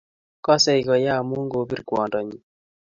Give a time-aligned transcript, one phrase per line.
[0.45, 2.43] Kosei koya amu kobir kwondonyii